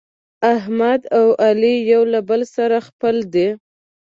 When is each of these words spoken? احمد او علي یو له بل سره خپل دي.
احمد 0.55 1.01
او 1.17 1.25
علي 1.45 1.75
یو 1.91 2.01
له 2.13 2.19
بل 2.29 2.41
سره 2.55 2.77
خپل 2.87 3.15
دي. 3.33 3.49